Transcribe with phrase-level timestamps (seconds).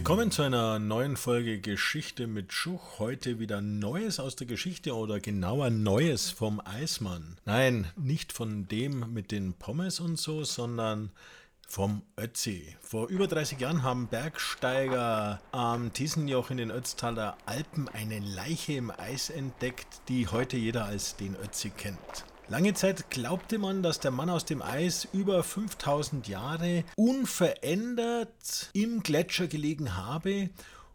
[0.00, 2.98] Willkommen zu einer neuen Folge Geschichte mit Schuch.
[2.98, 7.36] Heute wieder Neues aus der Geschichte oder genauer Neues vom Eismann.
[7.44, 11.10] Nein, nicht von dem mit den Pommes und so, sondern
[11.68, 12.74] vom Ötzi.
[12.80, 18.90] Vor über 30 Jahren haben Bergsteiger am Tiesenjoch in den Ötztaler Alpen eine Leiche im
[18.90, 22.24] Eis entdeckt, die heute jeder als den Ötzi kennt.
[22.50, 29.04] Lange Zeit glaubte man, dass der Mann aus dem Eis über 5000 Jahre unverändert im
[29.04, 30.50] Gletscher gelegen habe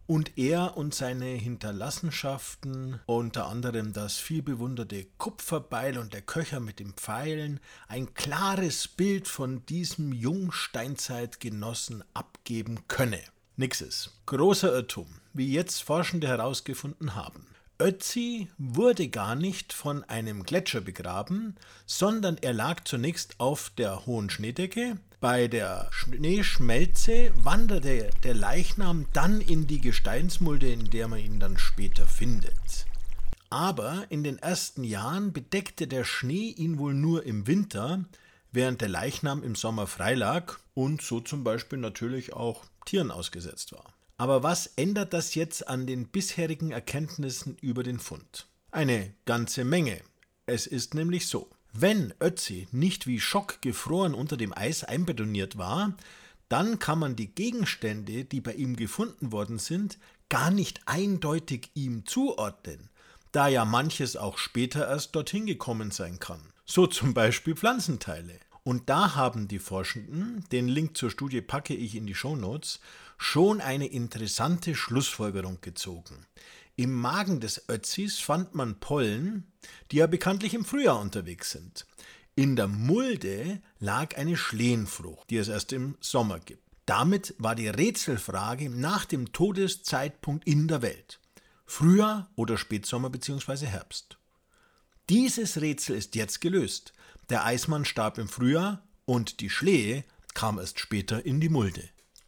[0.06, 6.92] und er und seine Hinterlassenschaften, unter anderem das vielbewunderte Kupferbeil und der Köcher mit den
[6.92, 13.22] Pfeilen, ein klares Bild von diesem Jungsteinzeitgenossen abgeben könne.
[13.56, 14.12] Nixes.
[14.26, 17.48] Großer Irrtum, wie jetzt Forschende herausgefunden haben.
[17.78, 24.30] Ötzi wurde gar nicht von einem Gletscher begraben, sondern er lag zunächst auf der hohen
[24.30, 24.98] Schneedecke.
[25.20, 31.58] Bei der Schneeschmelze wanderte der Leichnam dann in die Gesteinsmulde, in der man ihn dann
[31.58, 32.86] später findet.
[33.50, 38.06] Aber in den ersten Jahren bedeckte der Schnee ihn wohl nur im Winter,
[38.54, 43.94] während der Leichnam im Sommer freilag und so zum Beispiel natürlich auch Tieren ausgesetzt war.
[44.18, 48.48] Aber was ändert das jetzt an den bisherigen Erkenntnissen über den Fund?
[48.72, 50.02] Eine ganze Menge.
[50.46, 51.50] Es ist nämlich so.
[51.74, 55.94] Wenn Ötzi nicht wie Schock gefroren unter dem Eis einbetoniert war,
[56.48, 59.98] dann kann man die Gegenstände, die bei ihm gefunden worden sind,
[60.30, 62.90] gar nicht eindeutig ihm zuordnen,
[63.34, 66.40] da ja manches auch später erst dorthin gekommen sein kann.
[66.66, 68.40] So zum Beispiel Pflanzenteile.
[68.66, 72.80] Und da haben die Forschenden, den Link zur Studie packe ich in die Shownotes,
[73.16, 76.26] schon eine interessante Schlussfolgerung gezogen.
[76.76, 79.46] Im Magen des Ötzis fand man Pollen,
[79.92, 81.86] die ja bekanntlich im Frühjahr unterwegs sind.
[82.34, 86.64] In der Mulde lag eine Schlehenfrucht, die es erst im Sommer gibt.
[86.88, 91.20] Damit war die Rätselfrage nach dem Todeszeitpunkt in der Welt.
[91.68, 93.68] Frühjahr oder Spätsommer bzw.
[93.68, 94.18] Herbst.
[95.08, 96.94] Dieses Rätsel ist jetzt gelöst.
[97.30, 100.04] Der Eismann starb im Frühjahr und die Schlehe
[100.36, 101.82] kam erst später in die Mulde.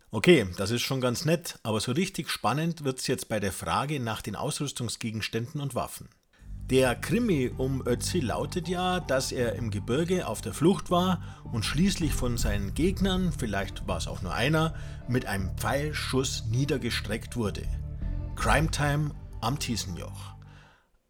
[0.09, 3.51] Okay, das ist schon ganz nett, aber so richtig spannend wird es jetzt bei der
[3.51, 6.09] Frage nach den Ausrüstungsgegenständen und Waffen.
[6.69, 11.21] Der Krimi um Ötzi lautet ja, dass er im Gebirge auf der Flucht war
[11.51, 14.73] und schließlich von seinen Gegnern, vielleicht war es auch nur einer,
[15.07, 17.63] mit einem Pfeilschuss niedergestreckt wurde.
[18.35, 20.33] Crime Time am Tiesenjoch.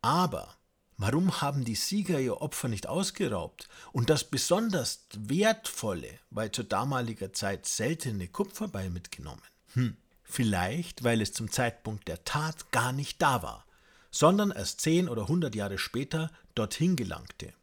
[0.02, 0.58] Aber
[1.00, 7.32] Warum haben die Sieger ihr Opfer nicht ausgeraubt und das besonders wertvolle, weil zu damaliger
[7.34, 9.44] Zeit seltene Kupferbeil mitgenommen?
[9.74, 13.66] Hm, vielleicht, weil es zum Zeitpunkt der Tat gar nicht da war,
[14.10, 17.54] sondern erst zehn oder hundert Jahre später dorthin gelangte.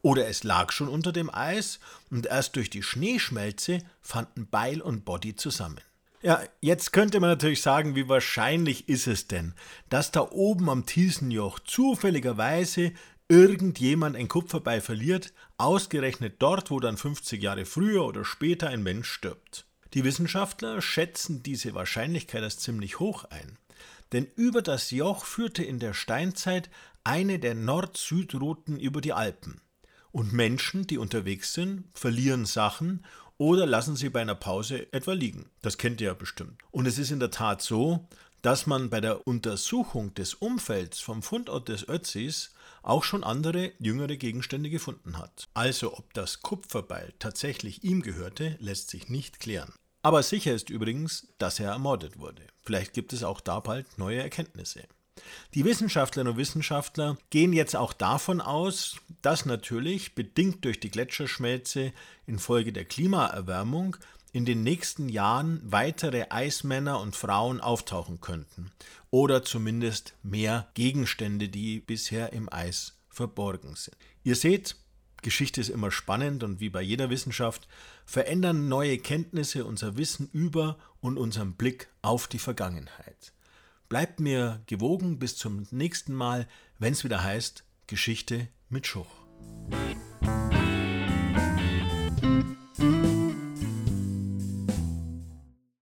[0.00, 5.04] Oder es lag schon unter dem Eis und erst durch die Schneeschmelze fanden Beil und
[5.04, 5.80] Body zusammen.
[6.20, 9.54] Ja, jetzt könnte man natürlich sagen, wie wahrscheinlich ist es denn,
[9.88, 12.92] dass da oben am Tiesenjoch zufälligerweise
[13.28, 19.08] irgendjemand ein Kupferbeil verliert, ausgerechnet dort, wo dann 50 Jahre früher oder später ein Mensch
[19.08, 19.66] stirbt.
[19.94, 23.56] Die Wissenschaftler schätzen diese Wahrscheinlichkeit als ziemlich hoch ein.
[24.12, 26.68] Denn über das Joch führte in der Steinzeit
[27.04, 29.60] eine der Nord-Süd-Routen über die Alpen.
[30.10, 33.04] Und Menschen, die unterwegs sind, verlieren Sachen
[33.38, 35.46] oder lassen sie bei einer Pause etwa liegen.
[35.62, 36.60] Das kennt ihr ja bestimmt.
[36.70, 38.06] Und es ist in der Tat so,
[38.42, 44.16] dass man bei der Untersuchung des Umfelds vom Fundort des Ötzis auch schon andere jüngere
[44.16, 45.48] Gegenstände gefunden hat.
[45.54, 49.72] Also ob das Kupferbeil tatsächlich ihm gehörte, lässt sich nicht klären.
[50.02, 52.42] Aber sicher ist übrigens, dass er ermordet wurde.
[52.62, 54.84] Vielleicht gibt es auch da bald neue Erkenntnisse.
[55.54, 61.92] Die Wissenschaftlerinnen und Wissenschaftler gehen jetzt auch davon aus, dass natürlich, bedingt durch die Gletscherschmelze
[62.26, 63.96] infolge der Klimaerwärmung,
[64.32, 68.70] in den nächsten Jahren weitere Eismänner und Frauen auftauchen könnten.
[69.10, 73.96] Oder zumindest mehr Gegenstände, die bisher im Eis verborgen sind.
[74.22, 74.76] Ihr seht,
[75.22, 77.66] Geschichte ist immer spannend und wie bei jeder Wissenschaft
[78.04, 83.32] verändern neue Kenntnisse unser Wissen über und unseren Blick auf die Vergangenheit.
[83.88, 86.46] Bleibt mir gewogen bis zum nächsten Mal,
[86.78, 89.17] wenn es wieder heißt Geschichte mit Schuch.